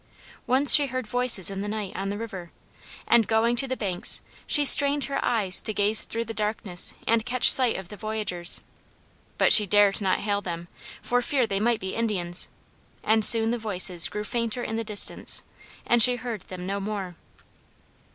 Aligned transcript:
Once 0.47 0.73
she 0.73 0.87
heard 0.87 1.05
voices 1.05 1.51
in 1.51 1.61
the 1.61 1.67
night 1.67 1.95
on 1.95 2.09
the 2.09 2.17
river, 2.17 2.51
and 3.07 3.27
going 3.27 3.55
to 3.55 3.67
the 3.67 3.77
bank 3.77 4.03
she 4.47 4.65
strained 4.65 5.03
her 5.05 5.23
eyes 5.23 5.61
to 5.61 5.75
gaze 5.75 6.05
through 6.05 6.25
the 6.25 6.33
darkness 6.33 6.95
and 7.07 7.23
catch 7.23 7.51
sight 7.51 7.77
of 7.77 7.89
the 7.89 7.95
voyagers; 7.95 8.61
she 9.49 9.67
dared 9.67 10.01
not 10.01 10.21
hail 10.21 10.41
them 10.41 10.67
for 11.03 11.21
fear 11.21 11.45
they 11.45 11.59
might 11.59 11.79
be 11.79 11.93
Indians, 11.93 12.49
and 13.03 13.23
soon 13.23 13.51
the 13.51 13.59
voices 13.59 14.07
grew 14.09 14.23
fainter 14.23 14.63
in 14.63 14.75
the 14.75 14.83
distance, 14.83 15.43
and 15.85 16.01
she 16.01 16.15
heard 16.15 16.41
them 16.47 16.65
no 16.65 16.79
more. 16.79 17.15